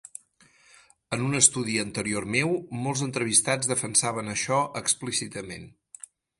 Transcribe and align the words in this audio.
En 1.17 1.25
un 1.25 1.39
estudi 1.39 1.75
anterior 1.83 2.27
meu, 2.37 2.55
molts 2.87 3.05
entrevistats 3.09 3.71
defensaven 3.75 4.35
això 4.35 4.61
explícitament. 4.85 5.73